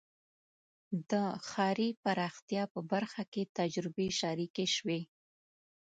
[1.11, 1.11] د
[1.49, 5.01] ښاري پراختیا په برخه کې تجربې شریکې شوې.